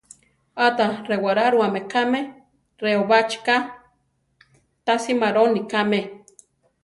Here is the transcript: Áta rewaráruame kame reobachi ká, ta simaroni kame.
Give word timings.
Áta 0.67 0.85
rewaráruame 1.09 1.81
kame 1.91 2.21
reobachi 2.83 3.37
ká, 3.45 3.57
ta 4.85 4.93
simaroni 5.03 5.61
kame. 5.71 5.99